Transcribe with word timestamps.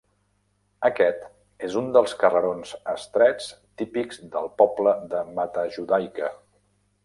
Aquest 0.87 1.27
és 1.67 1.75
un 1.81 1.91
dels 1.97 2.15
carrerons 2.23 2.73
estrets 2.95 3.53
típics 3.83 4.21
del 4.37 4.51
poble 4.63 4.99
de 5.15 5.23
Matajudaica. 5.37 6.35